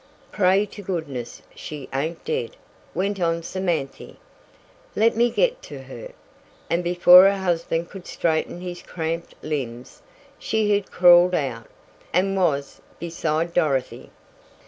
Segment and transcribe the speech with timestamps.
[0.31, 2.55] "Pray to goodness she ain't dead!"
[2.95, 4.15] went on Samanthy.
[4.95, 6.13] "Let me get to her!"
[6.71, 10.01] and before her husband could straighten his cramped limbs,
[10.39, 11.67] she had crawled out,
[12.11, 14.09] and was beside Dorothy.